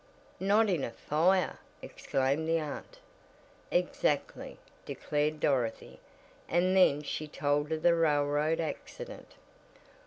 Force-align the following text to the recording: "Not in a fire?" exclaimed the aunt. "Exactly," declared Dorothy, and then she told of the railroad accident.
"Not 0.39 0.67
in 0.67 0.83
a 0.83 0.89
fire?" 0.89 1.59
exclaimed 1.83 2.49
the 2.49 2.57
aunt. 2.57 2.97
"Exactly," 3.69 4.57
declared 4.83 5.39
Dorothy, 5.39 5.99
and 6.49 6.75
then 6.75 7.03
she 7.03 7.27
told 7.27 7.71
of 7.71 7.83
the 7.83 7.93
railroad 7.93 8.59
accident. 8.59 9.35